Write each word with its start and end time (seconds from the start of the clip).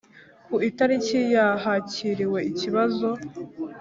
Ku 0.45 0.55
itariki 0.69 1.19
ya 1.35 1.47
hakiriwe 1.63 2.39
ikibazo 2.51 3.09